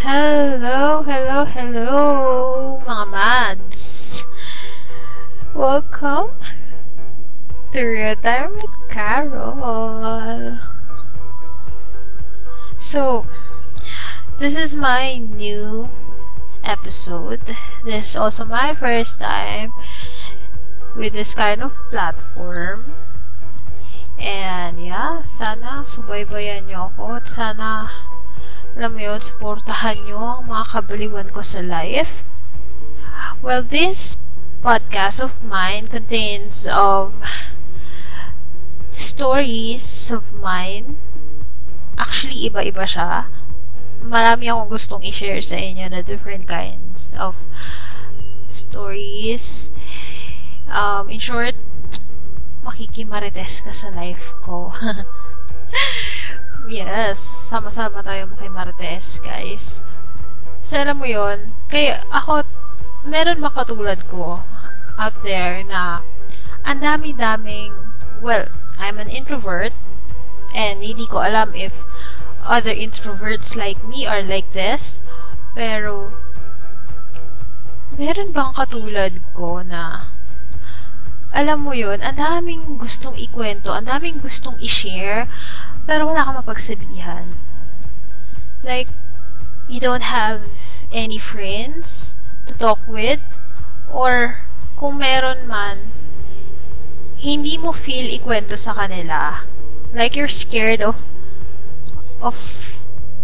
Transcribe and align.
Hello, 0.00 1.02
hello, 1.04 1.44
hello, 1.44 2.80
mga 2.88 3.06
mads. 3.12 4.24
Welcome 5.52 6.32
to 7.76 7.80
Real 7.84 8.16
Time 8.16 8.56
with 8.56 8.72
Carol. 8.88 10.56
So, 12.80 13.28
this 14.40 14.56
is 14.56 14.72
my 14.72 15.20
new 15.20 15.92
episode. 16.64 17.52
This 17.84 18.08
is 18.08 18.16
also 18.16 18.48
my 18.48 18.72
first 18.72 19.20
time 19.20 19.76
with 20.96 21.12
this 21.12 21.36
kind 21.36 21.60
of 21.60 21.76
platform. 21.92 22.96
And 24.16 24.80
yeah, 24.80 25.28
sana 25.28 25.84
subaybayan 25.84 26.72
nyo 26.72 26.88
ako 26.88 27.20
sana 27.28 27.92
alam 28.80 28.96
mo 28.96 29.12
yun, 29.12 29.20
supportahan 29.20 30.08
nyo 30.08 30.40
ang 30.40 30.48
mga 30.48 30.64
kabaliwan 30.72 31.28
ko 31.36 31.44
sa 31.44 31.60
life. 31.60 32.24
Well, 33.44 33.60
this 33.60 34.16
podcast 34.64 35.20
of 35.20 35.44
mine 35.44 35.92
contains 35.92 36.64
of 36.64 37.12
stories 38.88 40.08
of 40.08 40.32
mine. 40.40 40.96
Actually, 42.00 42.48
iba-iba 42.48 42.88
siya. 42.88 43.28
Marami 44.00 44.48
akong 44.48 44.72
gustong 44.72 45.04
i-share 45.04 45.44
sa 45.44 45.60
inyo 45.60 45.92
na 45.92 46.00
different 46.00 46.48
kinds 46.48 47.12
of 47.20 47.36
stories. 48.48 49.68
Um, 50.72 51.12
in 51.12 51.20
short, 51.20 51.52
makikimarites 52.64 53.60
ka 53.60 53.76
sa 53.76 53.92
life 53.92 54.32
ko. 54.40 54.72
Yes, 56.68 57.16
sama-sama 57.20 58.04
tayo 58.04 58.28
kay 58.36 58.52
Martes, 58.52 59.16
guys. 59.24 59.88
So, 60.60 60.76
alam 60.76 61.00
mo 61.00 61.08
yon 61.08 61.56
kaya 61.72 62.04
ako, 62.12 62.44
meron 63.08 63.40
ba 63.40 63.48
katulad 63.48 64.04
ko 64.12 64.44
out 65.00 65.16
there 65.24 65.64
na 65.64 66.04
ang 66.68 66.84
dami-daming, 66.84 67.72
well, 68.20 68.44
I'm 68.76 69.00
an 69.00 69.08
introvert, 69.08 69.72
and 70.52 70.84
hindi 70.84 71.08
ko 71.08 71.24
alam 71.24 71.56
if 71.56 71.88
other 72.44 72.76
introverts 72.76 73.56
like 73.56 73.80
me 73.88 74.04
are 74.04 74.20
like 74.20 74.52
this, 74.52 75.00
pero, 75.56 76.12
meron 77.96 78.36
bang 78.36 78.52
katulad 78.52 79.16
ko 79.32 79.64
na 79.64 80.12
alam 81.30 81.62
mo 81.62 81.70
yon 81.70 82.02
ang 82.02 82.18
daming 82.18 82.74
gustong 82.74 83.14
ikwento, 83.14 83.70
ang 83.70 83.86
daming 83.86 84.18
gustong 84.18 84.58
i-share, 84.58 85.30
pero 85.86 86.08
wala 86.08 86.24
kang 86.24 86.38
mapagsabihan. 86.38 87.36
Like, 88.64 88.88
you 89.68 89.80
don't 89.80 90.04
have 90.04 90.44
any 90.92 91.18
friends 91.18 92.16
to 92.46 92.52
talk 92.56 92.80
with, 92.88 93.20
or 93.88 94.44
kung 94.76 94.98
meron 94.98 95.46
man, 95.46 95.92
hindi 97.20 97.60
mo 97.60 97.72
feel 97.72 98.08
ikwento 98.08 98.56
sa 98.56 98.72
kanila. 98.72 99.44
Like, 99.92 100.16
you're 100.16 100.30
scared 100.30 100.80
of 100.80 100.96
of 102.20 102.36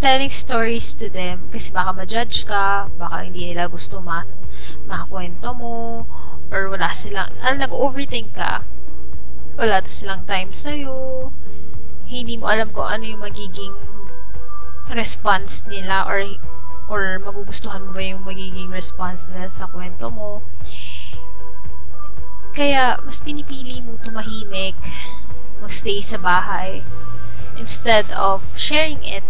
telling 0.00 0.28
stories 0.32 0.92
to 0.96 1.08
them 1.08 1.48
kasi 1.52 1.72
baka 1.72 1.92
ma-judge 1.92 2.44
ka, 2.44 2.88
baka 2.96 3.24
hindi 3.24 3.52
nila 3.52 3.68
gusto 3.68 4.00
mas 4.00 4.36
makakwento 4.84 5.52
mo, 5.56 6.04
or 6.52 6.68
wala 6.68 6.92
silang, 6.92 7.32
al 7.40 7.56
nag-overthink 7.56 8.36
ka, 8.36 8.64
wala 9.56 9.80
silang 9.84 10.24
time 10.28 10.52
sa'yo, 10.52 11.32
hindi 12.06 12.38
mo 12.38 12.46
alam 12.46 12.70
kung 12.70 12.86
ano 12.86 13.04
yung 13.04 13.22
magiging 13.22 13.74
response 14.90 15.66
nila 15.66 16.06
or 16.06 16.22
or 16.86 17.18
magugustuhan 17.18 17.82
mo 17.82 17.90
ba 17.90 18.02
yung 18.02 18.22
magiging 18.22 18.70
response 18.70 19.26
nila 19.26 19.50
sa 19.50 19.66
kwento 19.66 20.06
mo. 20.06 20.42
Kaya, 22.54 22.96
mas 23.02 23.20
pinipili 23.20 23.82
mo 23.82 23.98
tumahimik, 24.00 24.78
magstay 25.60 26.00
sa 26.00 26.16
bahay, 26.16 26.86
instead 27.58 28.08
of 28.14 28.46
sharing 28.54 29.02
it 29.02 29.26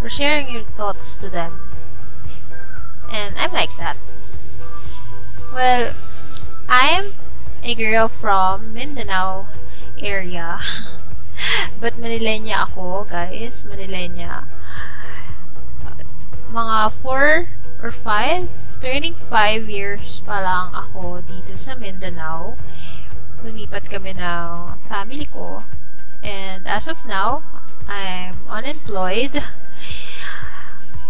or 0.00 0.08
sharing 0.08 0.48
your 0.48 0.64
thoughts 0.78 1.18
to 1.18 1.28
them. 1.28 1.60
And 3.10 3.36
I'm 3.36 3.52
like 3.52 3.76
that. 3.76 3.98
Well, 5.52 5.92
I'm 6.70 7.12
a 7.60 7.74
girl 7.74 8.08
from 8.08 8.72
Mindanao 8.72 9.50
area. 10.00 10.62
But 11.82 11.98
Manilenya 11.98 12.68
ako, 12.70 13.06
guys. 13.08 13.64
Manilenya. 13.66 14.46
Mga 16.52 16.78
4 17.00 17.48
or 17.82 17.92
5, 17.92 18.48
turning 18.82 19.16
5 19.16 19.66
years 19.66 20.20
pa 20.22 20.38
lang 20.42 20.70
ako 20.74 21.24
dito 21.24 21.56
sa 21.58 21.74
Mindanao. 21.74 22.54
Lumipat 23.42 23.90
kami 23.90 24.14
ng 24.14 24.78
family 24.86 25.26
ko. 25.26 25.66
And 26.22 26.62
as 26.70 26.86
of 26.86 27.02
now, 27.02 27.42
I'm 27.90 28.38
unemployed. 28.46 29.42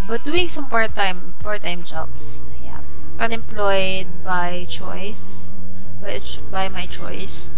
But 0.09 0.25
doing 0.25 0.49
some 0.49 0.67
part-time 0.67 1.37
part-time 1.45 1.85
jobs. 1.85 2.49
Yeah. 2.65 2.81
Unemployed 3.21 4.09
by 4.25 4.65
choice. 4.67 5.53
By, 6.01 6.19
by 6.51 6.67
my 6.73 6.89
choice. 6.89 7.53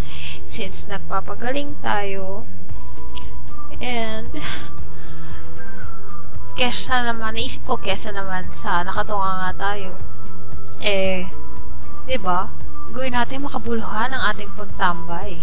Since 0.45 0.91
nagpapagaling 0.91 1.81
tayo, 1.81 2.45
And, 3.81 4.31
kesa 6.55 7.03
naman, 7.03 7.35
naisip 7.35 7.67
ko 7.67 7.75
kesa 7.79 8.15
naman 8.15 8.49
sa 8.55 8.87
nakatunga 8.87 9.31
nga 9.43 9.53
tayo. 9.59 9.91
Eh, 10.85 11.27
di 12.07 12.17
ba? 12.21 12.47
Gawin 12.95 13.17
natin 13.17 13.43
makabuluhan 13.43 14.15
ang 14.15 14.23
ating 14.31 14.53
pagtambay. 14.55 15.41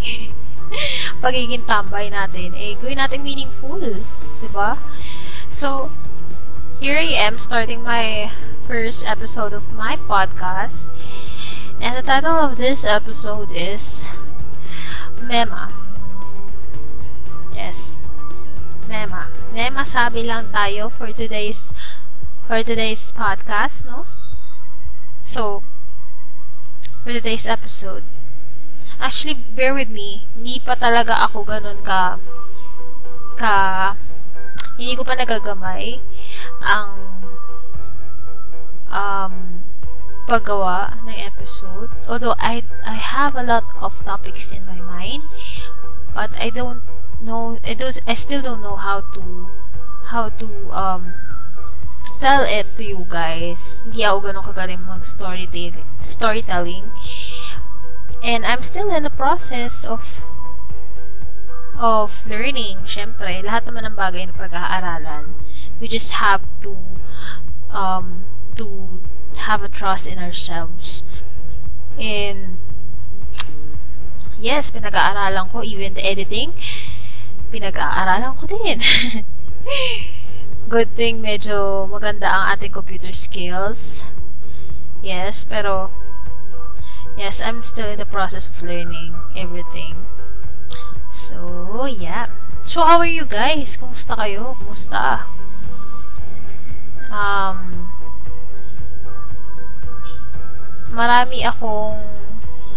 Pagiging 1.23 1.67
tambay 1.67 2.07
natin, 2.07 2.55
eh, 2.55 2.79
gawin 2.79 3.01
natin 3.01 3.25
meaningful. 3.25 3.81
Di 4.39 4.49
ba? 4.55 4.79
So, 5.51 5.91
here 6.79 6.95
I 6.95 7.11
am 7.27 7.35
starting 7.35 7.83
my 7.83 8.31
first 8.63 9.03
episode 9.03 9.51
of 9.51 9.67
my 9.75 9.99
podcast. 10.07 10.87
And 11.81 11.97
the 11.97 12.05
title 12.05 12.37
of 12.37 12.55
this 12.55 12.85
episode 12.85 13.51
is 13.51 14.05
Mema. 15.19 15.80
Mema. 18.91 19.31
Mema 19.55 19.87
sabi 19.87 20.27
lang 20.27 20.51
tayo 20.51 20.91
for 20.91 21.15
today's 21.15 21.71
for 22.43 22.59
today's 22.59 23.15
podcast, 23.15 23.87
no? 23.87 24.03
So, 25.23 25.63
for 26.99 27.15
today's 27.15 27.47
episode. 27.47 28.03
Actually, 28.99 29.39
bear 29.55 29.71
with 29.71 29.87
me. 29.87 30.27
Hindi 30.35 30.59
pa 30.59 30.75
talaga 30.75 31.23
ako 31.23 31.47
ganun 31.47 31.79
ka 31.87 32.19
ka 33.39 33.95
hindi 34.75 34.93
ko 34.99 35.07
pa 35.07 35.15
nagagamay 35.15 36.03
ang 36.59 36.91
um 38.91 39.63
paggawa 40.27 40.99
ng 41.07 41.15
episode. 41.15 41.95
Although 42.11 42.35
I 42.43 42.67
I 42.83 42.99
have 42.99 43.39
a 43.39 43.47
lot 43.47 43.63
of 43.79 43.95
topics 44.03 44.51
in 44.51 44.67
my 44.67 44.83
mind, 44.83 45.23
but 46.11 46.35
I 46.35 46.51
don't 46.51 46.83
know 47.21 47.57
I 47.65 47.73
don't 47.73 47.99
I 48.07 48.13
still 48.13 48.41
don't 48.41 48.61
know 48.61 48.75
how 48.75 49.01
to 49.01 49.49
how 50.09 50.29
to 50.29 50.47
um 50.71 51.13
tell 52.19 52.43
it 52.43 52.77
to 52.77 52.85
you 52.85 53.05
guys. 53.09 53.81
Hindi 53.85 54.05
ako 54.05 54.17
ganun 54.29 54.43
kagaling 54.45 54.81
mag 54.85 55.05
storytelling 55.05 55.81
storytelling. 56.01 56.93
And 58.21 58.45
I'm 58.45 58.61
still 58.61 58.93
in 58.93 59.01
the 59.01 59.13
process 59.13 59.85
of 59.85 60.25
of 61.77 62.25
learning. 62.29 62.85
Syempre, 62.85 63.41
lahat 63.41 63.65
naman 63.65 63.89
ng 63.89 63.97
bagay 63.97 64.29
na 64.29 64.35
pag-aaralan. 64.37 65.33
We 65.81 65.89
just 65.89 66.21
have 66.21 66.45
to 66.61 66.77
um 67.73 68.29
to 68.61 69.01
have 69.49 69.65
a 69.65 69.71
trust 69.71 70.05
in 70.05 70.21
ourselves. 70.21 71.01
And 71.97 72.61
yes, 74.37 74.69
pinag-aaralan 74.69 75.49
ko 75.49 75.65
even 75.65 75.97
the 75.97 76.05
editing 76.05 76.53
pinag-aaralan 77.51 78.33
ko 78.39 78.47
din. 78.47 78.79
Good 80.71 80.95
thing 80.95 81.19
medyo 81.19 81.83
maganda 81.91 82.31
ang 82.31 82.55
ating 82.55 82.71
computer 82.71 83.11
skills. 83.11 84.07
Yes, 85.03 85.43
pero 85.43 85.91
yes, 87.19 87.43
I'm 87.43 87.59
still 87.61 87.91
in 87.91 87.99
the 87.99 88.07
process 88.07 88.47
of 88.47 88.55
learning 88.63 89.19
everything. 89.35 89.99
So, 91.11 91.83
yeah. 91.91 92.31
So, 92.63 92.87
how 92.87 93.03
are 93.03 93.09
you 93.09 93.27
guys? 93.27 93.75
Kumusta 93.75 94.15
kayo? 94.15 94.55
Kumusta? 94.63 95.27
Um, 97.11 97.91
marami 100.87 101.43
akong 101.43 101.99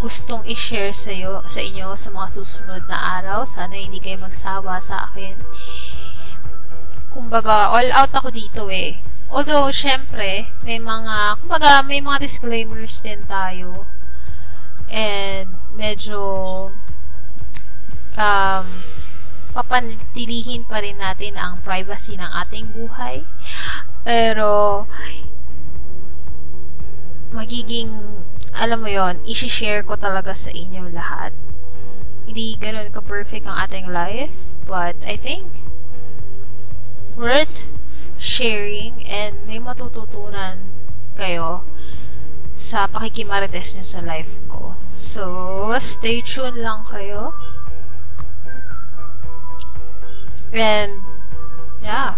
gustong 0.03 0.43
i-share 0.49 0.95
sa, 0.95 1.11
iyo, 1.13 1.45
sa 1.47 1.61
inyo 1.61 1.95
sa 1.95 2.11
mga 2.11 2.29
susunod 2.35 2.83
na 2.89 3.21
araw. 3.21 3.47
Sana 3.47 3.79
hindi 3.79 3.99
kayo 3.99 4.19
magsawa 4.23 4.81
sa 4.81 5.11
akin. 5.11 5.39
Kumbaga, 7.15 7.71
all 7.71 7.91
out 7.95 8.11
ako 8.11 8.35
dito 8.35 8.67
eh. 8.71 8.99
although, 9.35 9.67
syempre, 9.75 10.47
may 10.63 10.79
mga, 10.79 11.43
kumbaga, 11.43 11.83
may 11.83 11.99
mga 11.99 12.23
disclaimers 12.23 13.03
din 13.03 13.19
tayo. 13.27 13.91
And, 14.87 15.59
medyo, 15.75 16.21
um, 18.15 18.67
papanatilihin 19.51 20.67
pa 20.71 20.83
rin 20.83 21.03
natin 21.03 21.35
ang 21.35 21.59
privacy 21.67 22.15
ng 22.15 22.31
ating 22.47 22.71
buhay. 22.79 23.27
Pero, 24.07 24.87
magiging, 27.35 28.23
alam 28.55 28.87
mo 28.87 28.91
yon 28.91 29.19
isi-share 29.27 29.83
ko 29.83 29.99
talaga 29.99 30.31
sa 30.31 30.55
inyo 30.55 30.87
lahat. 30.95 31.35
Hindi 32.25 32.55
ganun 32.57 32.95
ka-perfect 32.95 33.45
ang 33.51 33.59
ating 33.67 33.91
life, 33.91 34.55
but 34.65 34.97
I 35.05 35.19
think, 35.19 35.67
worth 37.19 37.67
sharing 38.17 39.03
and 39.05 39.37
may 39.45 39.59
matututunan 39.59 40.71
kayo 41.19 41.67
sa 42.55 42.87
pakikimarites 42.87 43.75
nyo 43.75 43.85
sa 43.85 44.01
life 44.01 44.31
ko. 44.47 44.79
So, 44.95 45.75
stay 45.83 46.23
tuned 46.23 46.63
lang 46.63 46.87
kayo. 46.87 47.35
And, 50.55 51.03
yeah. 51.83 52.15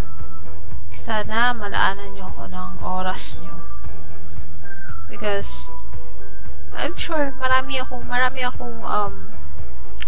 Sana 0.93 1.57
malaanan 1.57 2.13
nyo 2.13 2.29
ako 2.29 2.43
ng 2.53 2.71
oras 2.85 3.33
nyo. 3.41 3.57
Because, 5.09 5.73
I'm 6.77 6.93
sure, 6.93 7.33
marami 7.41 7.81
akong, 7.81 8.05
marami 8.05 8.45
akong, 8.45 8.85
um, 8.85 9.33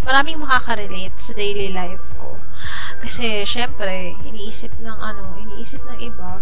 maraming 0.06 0.38
makaka-relate 0.38 1.18
sa 1.18 1.34
daily 1.34 1.74
life 1.74 2.14
ko. 2.22 2.38
Kasi, 3.02 3.42
syempre, 3.42 4.14
iniisip 4.22 4.78
ng 4.78 4.98
ano, 5.02 5.34
iniisip 5.42 5.82
ng 5.90 5.98
iba, 5.98 6.38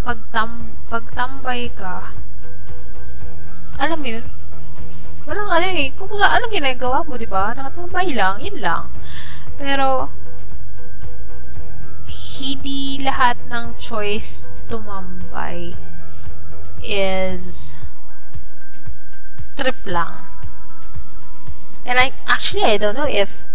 pag 0.00 0.18
tam, 0.32 0.80
pagtambay 0.88 1.68
ka, 1.76 2.08
alam 3.76 4.00
mo 4.00 4.08
yun, 4.08 4.24
walang 5.28 5.50
ano 5.52 5.66
eh, 5.68 5.92
kumbaga, 5.92 6.40
anong 6.40 6.52
ginagawa 6.52 6.98
mo, 7.04 7.20
di 7.20 7.28
ba? 7.28 7.52
Nakatambay 7.52 8.16
lang, 8.16 8.40
yun 8.40 8.58
lang. 8.64 8.88
Pero, 9.60 10.08
hindi 12.34 12.98
lahat 13.00 13.38
ng 13.48 13.78
choice 13.78 14.50
tumambay 14.66 15.70
is 16.84 17.63
trip 19.56 19.76
lang. 19.86 20.24
And 21.86 21.98
I, 21.98 22.12
actually, 22.26 22.64
I 22.64 22.76
don't 22.76 22.94
know 22.94 23.08
if 23.08 23.46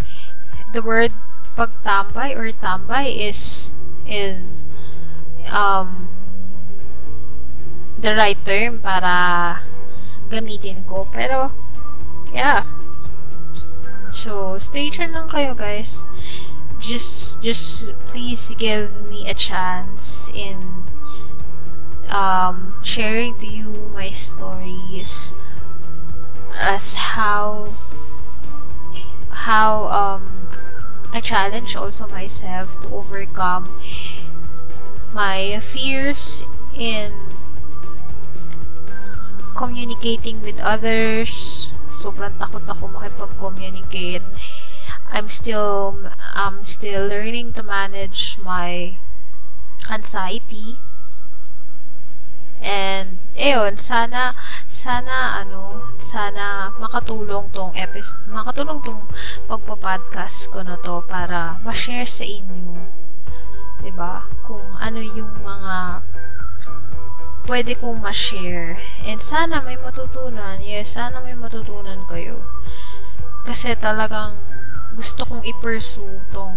the 0.73 0.81
word 0.81 1.11
pagtambay 1.57 2.37
or 2.37 2.51
tambay 2.53 3.27
is 3.27 3.73
is 4.05 4.65
um 5.49 6.07
the 7.97 8.15
right 8.15 8.37
term 8.45 8.79
para 8.79 9.61
gamitin 10.29 10.85
ko. 10.87 11.07
Pero, 11.11 11.51
yeah. 12.31 12.63
So, 14.11 14.57
stay 14.57 14.89
tuned 14.89 15.13
lang 15.13 15.29
kayo, 15.29 15.57
guys 15.57 16.05
just 16.79 17.41
just 17.41 17.91
please 18.07 18.55
give 18.57 19.07
me 19.09 19.27
a 19.27 19.33
chance 19.33 20.31
in 20.33 20.85
um, 22.09 22.73
sharing 22.83 23.37
to 23.37 23.47
you 23.47 23.91
my 23.93 24.09
stories 24.11 25.33
as 26.59 26.95
how 27.15 27.71
how 29.31 29.87
um, 29.87 30.49
I 31.13 31.21
challenge 31.21 31.75
also 31.75 32.07
myself 32.07 32.75
to 32.83 32.93
overcome 32.93 33.71
my 35.13 35.59
fears 35.63 36.43
in 36.75 37.11
communicating 39.55 40.41
with 40.43 40.59
others. 40.61 41.71
Sobrang 41.99 42.35
takot 42.39 42.63
ako 42.63 42.87
makipag-communicate 42.95 44.23
I'm 45.11 45.29
still 45.29 46.11
I'm 46.33 46.63
still 46.63 47.07
learning 47.07 47.53
to 47.53 47.63
manage 47.63 48.37
my 48.43 48.97
anxiety. 49.89 50.77
And 52.61 53.17
ayun, 53.33 53.79
sana 53.79 54.35
sana 54.79 55.43
ano, 55.43 55.91
sana 55.99 56.71
makatulong 56.79 57.51
tong 57.51 57.75
episode, 57.75 58.31
makatulong 58.31 58.79
tong 58.79 59.03
pagpo-podcast 59.51 60.47
ko 60.55 60.63
na 60.63 60.79
to 60.79 61.03
para 61.03 61.59
ma-share 61.67 62.07
sa 62.07 62.23
inyo. 62.23 62.79
'Di 63.83 63.91
ba? 63.91 64.23
Kung 64.47 64.63
ano 64.79 65.03
yung 65.03 65.35
mga 65.43 65.99
pwede 67.51 67.75
kong 67.75 67.99
ma-share. 67.99 68.79
And 69.03 69.19
sana 69.19 69.59
may 69.59 69.75
matutunan. 69.75 70.63
Yes, 70.63 70.95
sana 70.95 71.19
may 71.19 71.35
matutunan 71.35 72.07
kayo. 72.07 72.39
Kasi 73.43 73.75
talagang 73.75 74.39
gusto 74.95 75.27
kong 75.27 75.43
i-pursue 75.43 76.23
tong 76.31 76.55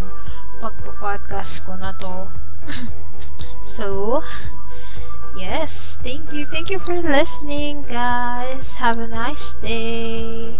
pagpo-podcast 0.63 1.67
ko 1.67 1.75
na 1.75 1.91
to. 1.99 2.31
so, 3.75 4.21
yes, 5.37 5.99
thank 6.02 6.32
you. 6.32 6.46
Thank 6.46 6.70
you 6.70 6.79
for 6.79 6.94
listening, 7.00 7.84
guys. 7.84 8.76
Have 8.76 8.99
a 8.99 9.08
nice 9.08 9.52
day. 9.61 10.56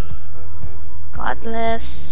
God 1.13 1.41
bless. 1.41 2.12